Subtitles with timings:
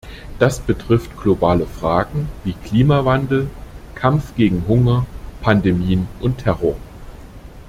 [0.39, 3.51] Das betrifft globale Fragen wie Klimawandel,
[3.93, 5.05] Kampf gegen Hunger,
[5.43, 6.75] Pandemien und Terror.